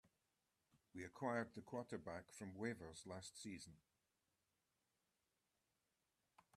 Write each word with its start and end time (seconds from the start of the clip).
We 0.95 1.03
acquired 1.05 1.53
the 1.53 1.61
quarterback 1.61 2.31
from 2.33 2.53
waivers 2.55 3.05
last 3.05 3.39
season. 3.39 3.73